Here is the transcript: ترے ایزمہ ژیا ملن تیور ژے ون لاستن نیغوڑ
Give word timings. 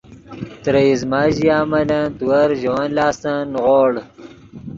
ترے 0.63 0.81
ایزمہ 0.89 1.19
ژیا 1.35 1.57
ملن 1.69 2.03
تیور 2.17 2.49
ژے 2.59 2.69
ون 2.73 2.89
لاستن 2.97 3.37
نیغوڑ 3.51 3.91